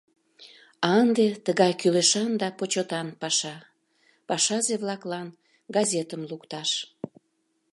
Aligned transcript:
А 0.85 0.87
ынде 1.03 1.27
тыгай 1.45 1.71
кӱлешан 1.81 2.31
да 2.41 2.47
почётан 2.57 3.07
паша— 3.21 3.55
пашазе-влаклан 4.27 5.27
газетым 5.75 6.21
лукташ. 6.29 6.69